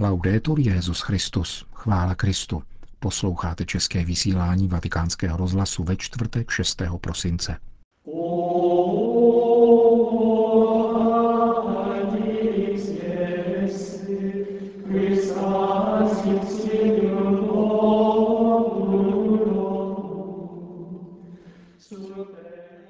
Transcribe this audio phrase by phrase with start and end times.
[0.00, 2.62] Laudetur Jezus Christus, chvála Kristu.
[2.98, 6.82] Posloucháte české vysílání Vatikánského rozhlasu ve čtvrtek 6.
[7.00, 7.56] prosince.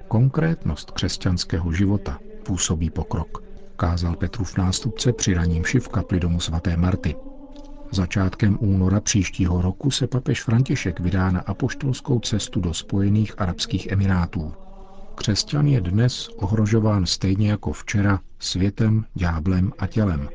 [0.09, 3.43] Konkrétnost křesťanského života působí pokrok,
[3.77, 7.17] kázal Petrův nástupce při raním v kapli domu svaté Marty.
[7.93, 14.53] Začátkem února příštího roku se papež František vydá na apoštolskou cestu do Spojených Arabských Emirátů.
[15.15, 20.29] Křesťan je dnes ohrožován stejně jako včera světem, dňáblem a tělem,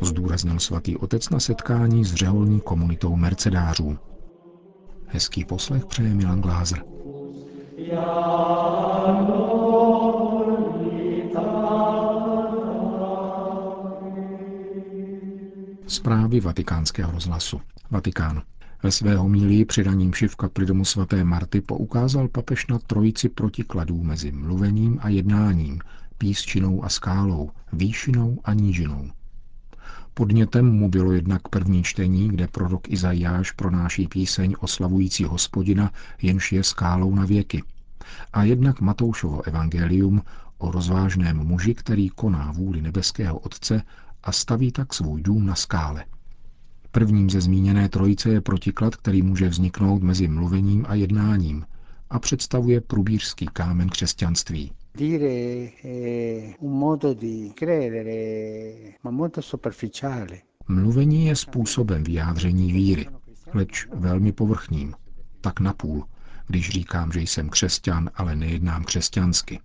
[0.00, 3.98] zdůraznil svatý otec na setkání s řeholní komunitou mercedářů.
[5.06, 6.82] Hezký poslech přeje Milan Glázer.
[15.96, 17.60] Zprávy vatikánského rozhlasu.
[17.90, 18.42] Vatikán.
[18.82, 24.02] Ve své homílii při raním v kapli domu svaté Marty poukázal papež na trojici protikladů
[24.02, 25.80] mezi mluvením a jednáním,
[26.18, 29.10] písčinou a skálou, výšinou a nížinou.
[30.14, 36.64] Podnětem mu bylo jednak první čtení, kde prorok Izajáš pronáší píseň oslavující hospodina, jenž je
[36.64, 37.62] skálou na věky.
[38.32, 40.22] A jednak Matoušovo evangelium
[40.58, 43.82] o rozvážném muži, který koná vůli nebeského Otce
[44.26, 46.04] a staví tak svůj dům na skále.
[46.90, 51.64] Prvním ze zmíněné trojice je protiklad, který může vzniknout mezi mluvením a jednáním
[52.10, 54.72] a představuje průbířský kámen křesťanství.
[60.68, 63.06] Mluvení je způsobem vyjádření víry,
[63.54, 64.94] leč velmi povrchním,
[65.40, 66.04] tak napůl,
[66.46, 69.60] když říkám, že jsem křesťan, ale nejednám křesťansky.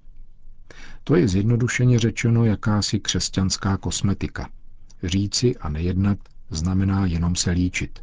[1.04, 4.50] To je zjednodušeně řečeno jakási křesťanská kosmetika.
[5.04, 6.18] Říci a nejednat
[6.50, 8.00] znamená jenom se líčit.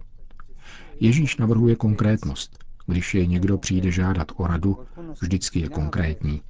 [1.00, 2.64] Ježíš navrhuje konkrétnost.
[2.86, 4.78] Když je někdo přijde žádat o radu,
[5.20, 6.42] vždycky je konkrétní.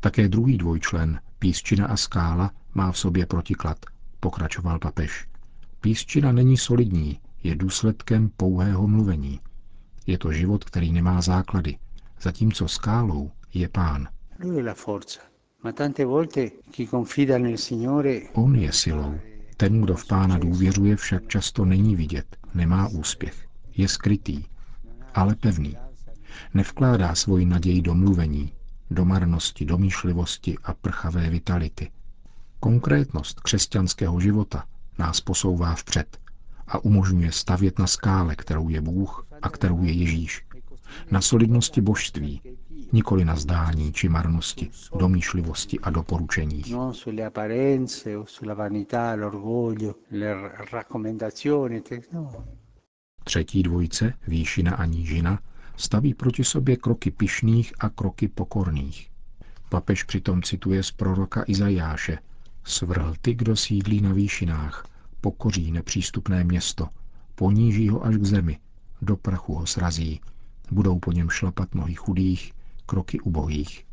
[0.00, 3.78] Také druhý dvojčlen, písčina a skála, má v sobě protiklad,
[4.20, 5.28] pokračoval papež.
[5.80, 9.40] Písčina není solidní, je důsledkem pouhého mluvení.
[10.06, 11.76] Je to život, který nemá základy,
[12.22, 14.08] zatímco skálou je pán.
[18.32, 19.14] On je silou.
[19.56, 23.46] Ten, kdo v pána důvěřuje, však často není vidět, nemá úspěch.
[23.76, 24.44] Je skrytý,
[25.14, 25.76] ale pevný.
[26.54, 28.52] Nevkládá svoji naději do mluvení,
[28.90, 31.90] do marnosti, domýšlivosti a prchavé vitality.
[32.60, 34.64] Konkrétnost křesťanského života
[34.98, 36.18] nás posouvá vpřed
[36.66, 40.44] a umožňuje stavět na skále, kterou je Bůh a kterou je Ježíš.
[41.10, 42.42] Na solidnosti božství,
[42.92, 46.72] nikoli na zdání či marnosti, domýšlivosti a doporučeních.
[46.72, 46.94] No
[52.12, 52.44] no.
[53.24, 55.38] Třetí dvojice, výšina a nížina,
[55.76, 59.10] staví proti sobě kroky pišných a kroky pokorných.
[59.68, 62.18] Papež přitom cituje z proroka Izajáše.
[62.64, 64.86] Svrhl ty, kdo sídlí na výšinách,
[65.20, 66.88] pokoří nepřístupné město,
[67.34, 68.58] poníží ho až k zemi,
[69.02, 70.20] do prachu ho srazí,
[70.72, 72.52] budou po něm šlapat nohy chudých,
[72.86, 73.84] kroky ubohých.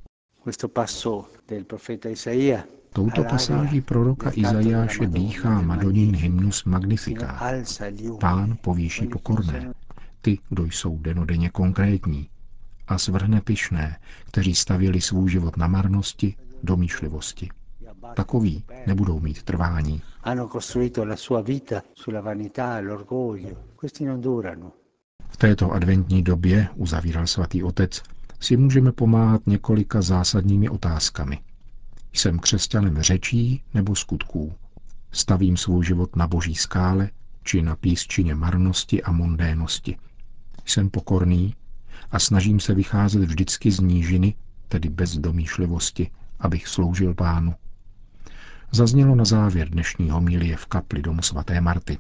[2.94, 7.40] Touto pasáží proroka Izajáše dýchá Madonin hymnus Magnifica.
[8.20, 9.74] Pán povýší pokorné,
[10.22, 12.30] ty, kdo jsou denodenně konkrétní,
[12.88, 17.50] a svrhne pyšné, kteří stavěli svůj život na marnosti, domýšlivosti.
[18.16, 20.02] Takoví nebudou mít trvání.
[25.30, 28.04] V této adventní době, uzavíral svatý otec,
[28.40, 31.40] si můžeme pomáhat několika zásadními otázkami.
[32.14, 34.54] Jsem křesťanem řečí nebo skutků?
[35.12, 37.10] Stavím svůj život na boží skále
[37.44, 39.98] či na písčině marnosti a mondénosti?
[40.66, 41.56] Jsem pokorný
[42.12, 44.36] a snažím se vycházet vždycky z nížiny,
[44.68, 47.56] tedy bez domýšlivosti, abych sloužil pánu.
[48.72, 51.98] Zaznělo na závěr dnešního milie v kapli domu svaté Marty.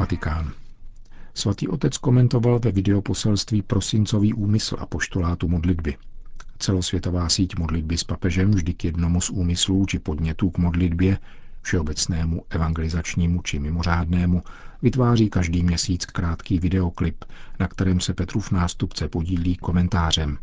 [0.00, 0.52] Vatikán.
[1.34, 5.96] Svatý otec komentoval ve videoposelství prosincový úmysl a poštolátu modlitby.
[6.58, 11.18] Celosvětová síť modlitby s papežem vždy k jednomu z úmyslů či podnětů k modlitbě,
[11.62, 14.42] všeobecnému, evangelizačnímu či mimořádnému,
[14.82, 17.24] vytváří každý měsíc krátký videoklip,
[17.60, 20.38] na kterém se Petrův nástupce podílí komentářem.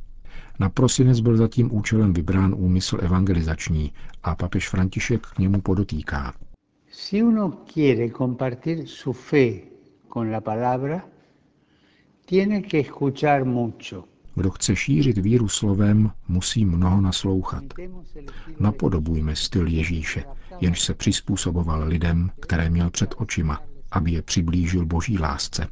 [0.60, 3.94] Na prosinec byl zatím účelem vybrán úmysl evangelizační
[4.24, 6.34] a papež František k němu podotýká.
[7.02, 9.72] Si uno quiere compartir su fe
[10.10, 11.08] con la palabra,
[12.26, 14.06] tiene que escuchar mucho.
[14.36, 17.64] Kdo chce šířit víru slovem, musí mnoho naslouchat.
[18.60, 20.24] Napodobujme styl Ježíše,
[20.60, 23.62] jenž se přizpůsoboval lidem, které měl před očima,
[23.92, 25.68] aby je přiblížil boží lásce.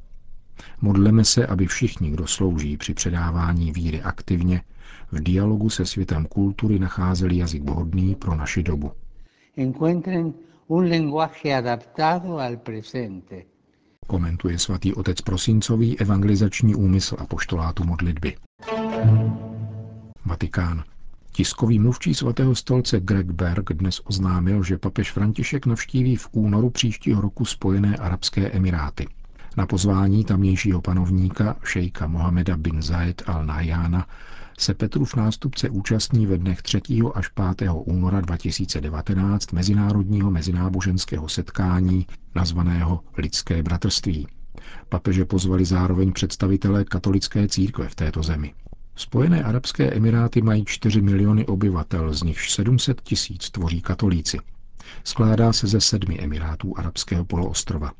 [0.81, 4.61] Modleme se, aby všichni, kdo slouží při předávání víry aktivně,
[5.11, 8.91] v dialogu se světem kultury nacházeli jazyk vhodný pro naši dobu.
[14.07, 18.37] Komentuje svatý otec Prosincový evangelizační úmysl a poštolátu modlitby.
[20.25, 20.83] Vatikán.
[21.31, 27.21] Tiskový mluvčí svatého stolce Greg Berg dnes oznámil, že papež František navštíví v únoru příštího
[27.21, 29.07] roku Spojené arabské emiráty.
[29.57, 34.05] Na pozvání tamnějšího panovníka šejka Mohameda bin Zayed al-Nahyana
[34.59, 36.81] se Petrův nástupce účastní ve dnech 3.
[37.13, 37.69] až 5.
[37.73, 44.27] února 2019 mezinárodního mezináboženského setkání nazvaného Lidské bratrství.
[44.89, 48.53] Papeže pozvali zároveň představitelé katolické církve v této zemi.
[48.95, 54.37] Spojené arabské emiráty mají 4 miliony obyvatel, z nichž 700 tisíc tvoří katolíci.
[55.03, 57.91] Skládá se ze sedmi emirátů arabského poloostrova.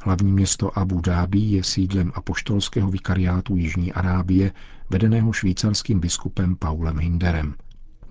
[0.00, 4.52] Hlavní město Abu Dhabi je sídlem apoštolského vikariátu Jižní Arábie,
[4.90, 7.54] vedeného švýcarským biskupem Paulem Hinderem.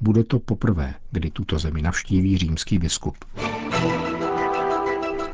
[0.02, 3.18] Bude to poprvé, kdy tuto zemi navštíví římský biskup.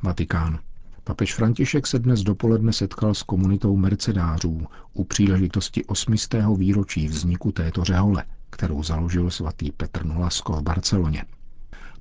[0.03, 0.59] Vatikán.
[1.03, 7.83] Papež František se dnes dopoledne setkal s komunitou mercedářů u příležitosti osmistého výročí vzniku této
[7.83, 11.23] řehole, kterou založil svatý Petr Nolasko v Barceloně.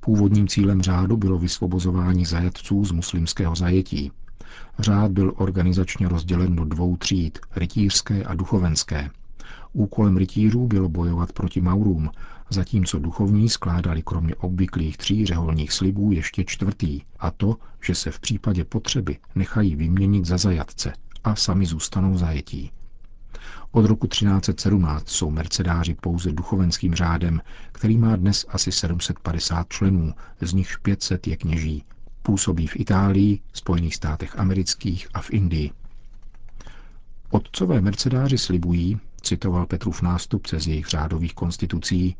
[0.01, 4.13] Původním cílem řádu bylo vysvobozování zajatců z muslimského zajetí.
[4.79, 9.11] Řád byl organizačně rozdělen do dvou tříd, rytířské a duchovenské.
[9.73, 12.11] Úkolem rytířů bylo bojovat proti Maurům,
[12.51, 18.21] zatímco duchovní skládali kromě obvyklých tří řeholních slibů ještě čtvrtý, a to, že se v
[18.21, 20.93] případě potřeby nechají vyměnit za zajatce
[21.25, 22.71] a sami zůstanou zajetí.
[23.73, 27.41] Od roku 1317 jsou mercedáři pouze duchovenským řádem,
[27.73, 31.85] který má dnes asi 750 členů, z nichž 500 je kněží.
[32.23, 35.71] Působí v Itálii, Spojených státech amerických a v Indii.
[37.31, 42.17] Otcové mercedáři slibují, citoval Petrův nástupce z jejich řádových konstitucí,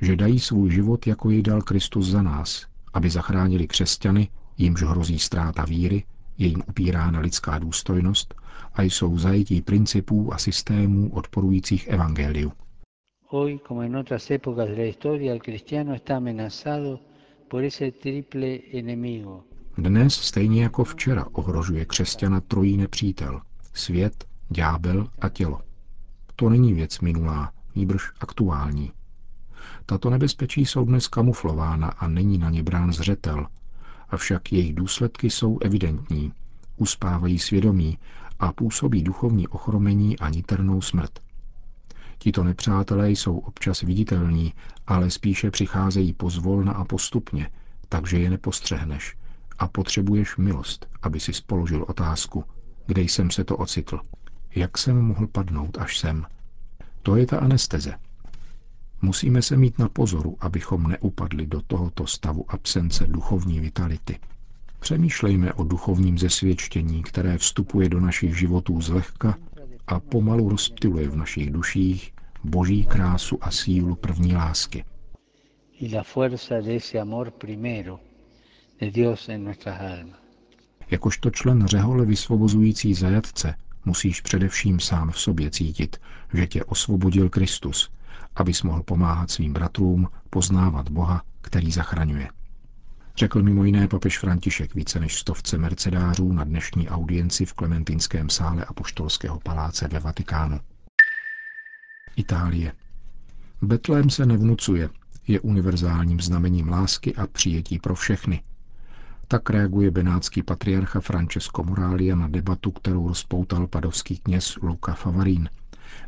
[0.00, 4.28] že dají svůj život, jako jej dal Kristus za nás, aby zachránili křesťany,
[4.58, 6.04] jimž hrozí ztráta víry,
[6.38, 8.34] je jim upírána lidská důstojnost
[8.74, 12.52] a jsou zajetí principů a systémů odporujících evangeliu.
[13.28, 17.00] Hoy, como en otras épocas de la historia, el cristiano está amenazado
[17.48, 19.44] por ese triple enemigo.
[19.78, 23.40] Dnes, stejně jako včera, ohrožuje křesťana trojí nepřítel–
[23.74, 25.60] svět, ďábel a tělo.
[26.36, 28.92] To není věc minulá, nýbrž aktuální.
[29.86, 33.46] Tato nebezpečí jsou dnes kamuflována a není na ně brán zřetel,
[34.08, 36.32] avšak jejich důsledky jsou evidentní,
[36.76, 37.98] uspávají svědomí
[38.38, 41.18] a působí duchovní ochromení a niternou smrt.
[42.18, 44.54] Tito nepřátelé jsou občas viditelní,
[44.86, 47.50] ale spíše přicházejí pozvolna a postupně,
[47.88, 49.16] takže je nepostřehneš
[49.58, 52.44] a potřebuješ milost, aby si spoložil otázku,
[52.86, 54.00] kde jsem se to ocitl.
[54.56, 56.26] Jak jsem mohl padnout až sem?
[57.02, 57.94] To je ta anesteze.
[59.02, 64.18] Musíme se mít na pozoru, abychom neupadli do tohoto stavu absence duchovní vitality.
[64.80, 69.38] Přemýšlejme o duchovním zesvědčení, které vstupuje do našich životů zlehka
[69.86, 72.12] a pomalu rozptiluje v našich duších
[72.44, 74.84] boží krásu a sílu první lásky.
[80.90, 83.54] Jakožto člen řehole vysvobozující zajatce
[83.86, 86.00] musíš především sám v sobě cítit,
[86.34, 87.90] že tě osvobodil Kristus,
[88.36, 92.28] abys mohl pomáhat svým bratrům poznávat Boha, který zachraňuje.
[93.16, 98.64] Řekl mimo jiné papež František více než stovce mercedářů na dnešní audienci v Klementinském sále
[98.64, 100.60] Apoštolského paláce ve Vatikánu.
[102.16, 102.72] Itálie.
[103.62, 104.90] Betlém se nevnucuje,
[105.28, 108.42] je univerzálním znamením lásky a přijetí pro všechny.
[109.28, 115.48] Tak reaguje benátský patriarcha Francesco Moralia na debatu, kterou rozpoutal padovský kněz Luca Favarín–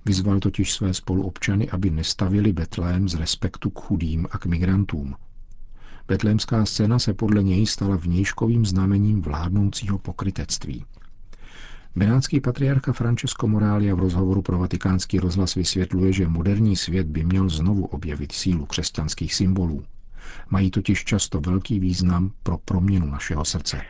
[0.04, 5.14] Vyzval totiž své spoluobčany, aby nestavili Betlém z respektu k chudým a k migrantům.
[6.08, 10.84] Betlémská scéna se podle něj stala vnějškovým znamením vládnoucího pokrytectví.
[11.96, 17.48] Benátský patriarcha Francesco Moralia v rozhovoru pro vatikánský rozhlas vysvětluje, že moderní svět by měl
[17.48, 19.84] znovu objevit sílu křesťanských symbolů.
[20.50, 23.82] Mají totiž často velký význam pro proměnu našeho srdce.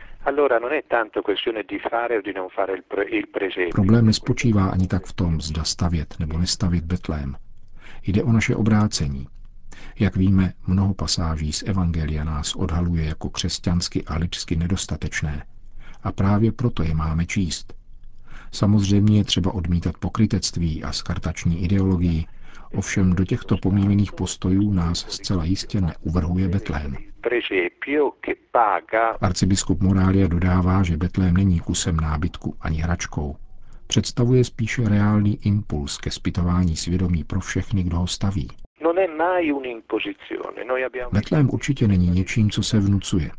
[3.71, 7.35] Problém nespočívá ani tak v tom, zda stavět nebo nestavět Betlém.
[8.07, 9.27] Jde o naše obrácení.
[9.99, 15.45] Jak víme, mnoho pasáží z Evangelia nás odhaluje jako křesťansky a lidsky nedostatečné.
[16.03, 17.73] A právě proto je máme číst.
[18.51, 22.25] Samozřejmě je třeba odmítat pokrytectví a skartační ideologii,
[22.75, 26.95] ovšem do těchto pomílených postojů nás zcela jistě neuvrhuje Betlém.
[29.21, 33.35] Arcibiskup Morália dodává, že Betlém není kusem nábytku ani hračkou.
[33.87, 38.47] Představuje spíše reálný impuls ke zpytování svědomí pro všechny, kdo ho staví.
[41.11, 43.31] Betlém určitě není něčím, co se vnucuje.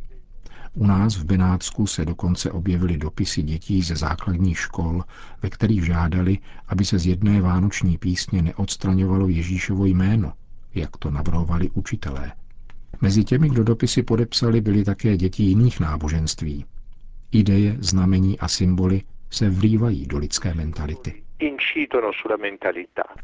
[0.75, 5.03] U nás v Benátsku se dokonce objevily dopisy dětí ze základních škol,
[5.43, 10.33] ve kterých žádali, aby se z jedné vánoční písně neodstraňovalo Ježíšovo jméno,
[10.75, 12.33] jak to navrhovali učitelé.
[13.01, 16.65] Mezi těmi, kdo dopisy podepsali, byly také děti jiných náboženství.
[17.33, 21.23] Ideje, znamení a symboly se vlívají do lidské mentality.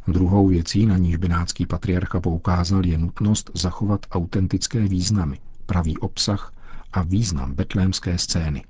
[0.09, 6.53] Druhou věcí, na níž benátský patriarcha poukázal, je nutnost zachovat autentické významy, pravý obsah
[6.93, 8.65] a význam betlémské scény.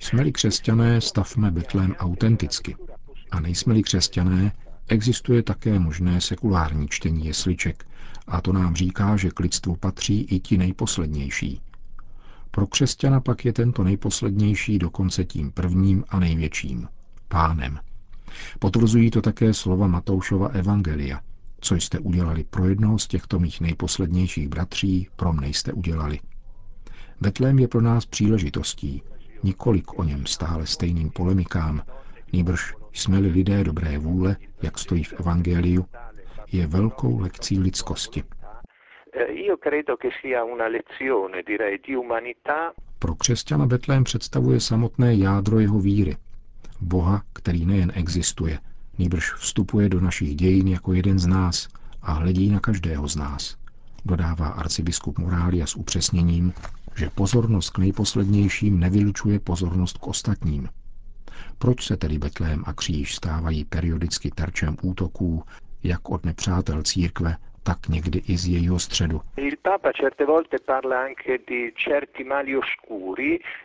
[0.00, 2.76] Jsme-li křesťané, stavme Betlém autenticky.
[3.30, 4.52] A nejsme-li křesťané,
[4.88, 7.86] existuje také možné sekulární čtení jesliček,
[8.26, 11.60] a to nám říká, že k lidstvu patří i ti nejposlednější.
[12.50, 16.88] Pro křesťana pak je tento nejposlednější dokonce tím prvním a největším,
[17.28, 17.78] pánem.
[18.58, 21.20] Potvrzují to také slova Matoušova Evangelia.
[21.60, 26.20] Co jste udělali pro jednoho z těchto mých nejposlednějších bratří, pro mne jste udělali.
[27.20, 29.02] Betlém je pro nás příležitostí,
[29.42, 31.82] nikolik o něm stále stejným polemikám,
[32.32, 35.86] nýbrž jsme-li lidé dobré vůle, jak stojí v Evangeliu,
[36.52, 38.22] je velkou lekcí lidskosti.
[42.98, 46.16] Pro křesťana Betlém představuje samotné jádro jeho víry.
[46.80, 48.58] Boha, který nejen existuje,
[48.98, 51.68] nýbrž vstupuje do našich dějin jako jeden z nás
[52.02, 53.56] a hledí na každého z nás.
[54.04, 56.52] Dodává arcibiskup Morália s upřesněním,
[56.96, 60.68] že pozornost k nejposlednějším nevylučuje pozornost k ostatním.
[61.58, 65.42] Proč se tedy Betlém a kříž stávají periodicky terčem útoků,
[65.82, 69.20] jak od nepřátel církve, tak někdy i z jejího středu.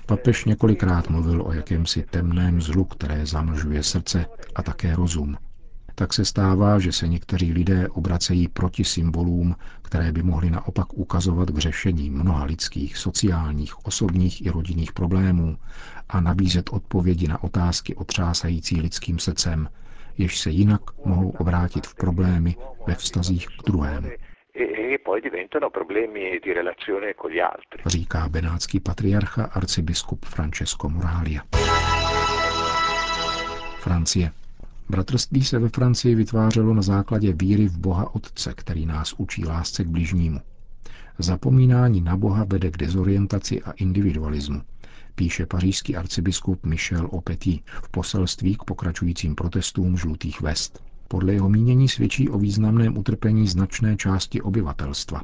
[0.05, 5.37] Papež několikrát mluvil o jakémsi temném zlu, které zamlžuje srdce a také rozum.
[5.95, 11.49] Tak se stává, že se někteří lidé obracejí proti symbolům, které by mohly naopak ukazovat
[11.49, 15.57] k řešení mnoha lidských, sociálních, osobních i rodinných problémů
[16.09, 19.69] a nabízet odpovědi na otázky otřásající lidským srdcem,
[20.17, 22.55] jež se jinak mohou obrátit v problémy
[22.87, 24.09] ve vztazích k druhému.
[27.85, 31.41] Říká benátský patriarcha arcibiskup Francesco Moralia.
[33.79, 34.31] Francie.
[34.89, 39.83] Bratrství se ve Francii vytvářelo na základě víry v Boha Otce, který nás učí lásce
[39.83, 40.39] k bližnímu.
[41.19, 44.61] Zapomínání na Boha vede k dezorientaci a individualismu,
[45.15, 50.83] píše pařížský arcibiskup Michel Opetí v poselství k pokračujícím protestům žlutých vest.
[51.07, 55.21] Podle jeho mínění svědčí o významném utrpení značné části obyvatelstva.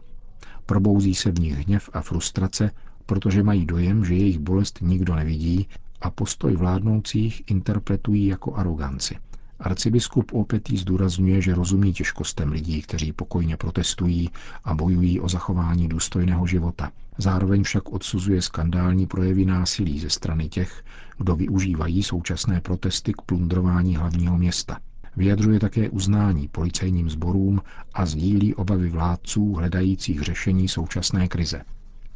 [0.66, 2.72] Probouzí se v nich hněv a frustrace,
[3.06, 5.68] protože mají dojem, že jejich bolest nikdo nevidí
[6.02, 9.16] a postoj vládnoucích interpretují jako aroganci.
[9.60, 14.30] Arcibiskup Opetý zdůrazňuje, že rozumí těžkostem lidí, kteří pokojně protestují
[14.64, 16.92] a bojují o zachování důstojného života.
[17.18, 20.84] Zároveň však odsuzuje skandální projevy násilí ze strany těch,
[21.18, 24.80] kdo využívají současné protesty k plundrování hlavního města.
[25.16, 27.62] Vyjadřuje také uznání policejním sborům
[27.94, 31.62] a sdílí obavy vládců hledajících řešení současné krize.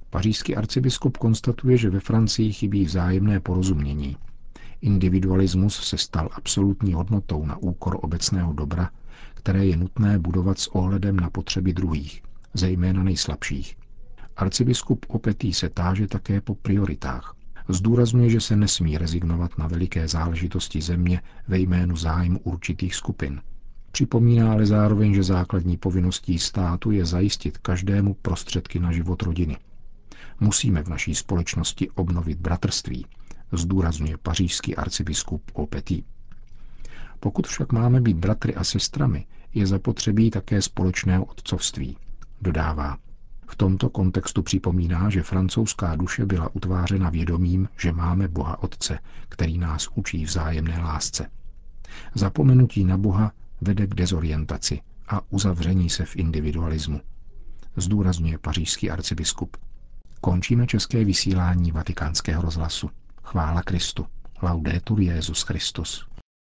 [0.10, 4.18] Pařížský arcibiskup konstatuje, že ve Francii chybí vzájemné porozumění
[4.82, 8.90] Individualismus se stal absolutní hodnotou na úkor obecného dobra,
[9.34, 12.24] které je nutné budovat s ohledem na potřeby druhých,
[12.54, 13.78] zejména nejslabších.
[14.38, 17.36] Arcibiskup Opetý se táže také po prioritách.
[17.70, 23.42] Zdůrazňuje, že se nesmí rezignovat na veliké záležitosti země ve jménu zájmu určitých skupin.
[23.92, 29.58] Připomíná ale zároveň, že základní povinností státu je zajistit každému prostředky na život rodiny.
[30.40, 33.06] Musíme v naší společnosti obnovit bratrství,
[33.52, 36.04] zdůrazňuje pařížský arcibiskup Opetý.
[37.20, 41.98] Pokud však máme být bratry a sestrami, je zapotřebí také společného otcovství,
[42.42, 42.98] dodává.
[43.48, 49.58] V tomto kontextu připomíná, že francouzská duše byla utvářena vědomím, že máme Boha Otce, který
[49.58, 51.28] nás učí vzájemné lásce.
[52.16, 53.32] Zapomenutí na Boha
[53.62, 57.02] vede k dezorientaci a uzavření se v individualismu.
[57.76, 59.58] Zdůrazňuje pařížský arcibiskup.
[60.22, 62.90] Končíme české vysílání vatikánského rozhlasu.
[63.32, 64.08] Chvála Kristu.
[64.42, 66.11] Laudetur Jezus Christus.